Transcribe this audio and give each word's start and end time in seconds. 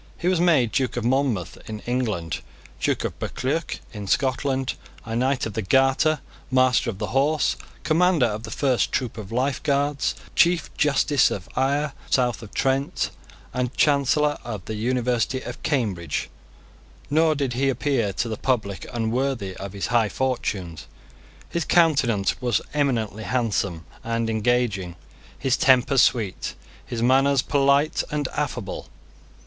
He 0.17 0.27
was 0.27 0.41
made 0.41 0.71
Duke 0.71 0.97
of 0.97 1.05
Monmouth 1.05 1.59
in 1.69 1.81
England, 1.81 2.39
Duke 2.79 3.03
of 3.03 3.19
Buccleuch 3.19 3.77
in 3.93 4.07
Scotland, 4.07 4.73
a 5.05 5.15
Knight 5.15 5.45
of 5.45 5.53
the 5.53 5.61
Garter, 5.61 6.21
Master 6.49 6.89
of 6.89 6.97
the 6.97 7.13
Horse, 7.13 7.55
Commander 7.83 8.25
of 8.25 8.41
the 8.41 8.49
first 8.49 8.91
troop 8.91 9.15
of 9.19 9.31
Life 9.31 9.61
Guards, 9.61 10.15
Chief 10.35 10.75
Justice 10.75 11.29
of 11.29 11.47
Eyre 11.55 11.93
south 12.09 12.41
of 12.41 12.51
Trent, 12.55 13.11
and 13.53 13.75
Chancellor 13.77 14.39
of 14.43 14.65
the 14.65 14.73
University 14.73 15.41
of 15.41 15.61
Cambridge. 15.61 16.31
Nor 17.11 17.35
did 17.35 17.53
he 17.53 17.69
appear 17.69 18.11
to 18.11 18.27
the 18.27 18.37
public 18.37 18.87
unworthy 18.91 19.55
of 19.57 19.73
his 19.73 19.85
high 19.93 20.09
fortunes. 20.09 20.87
His 21.47 21.63
countenance 21.63 22.41
was 22.41 22.59
eminently 22.73 23.21
handsome 23.23 23.85
and 24.03 24.31
engaging, 24.31 24.95
his 25.37 25.55
temper 25.57 25.99
sweet, 25.99 26.55
his 26.83 27.03
manners 27.03 27.43
polite 27.43 28.03
and 28.09 28.27
affable. 28.29 28.87